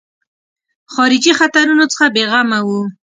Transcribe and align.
خارجي 0.93 1.31
خطرونو 1.39 1.85
څخه 1.91 2.05
بېغمه 2.15 2.59
وو. 2.67 2.81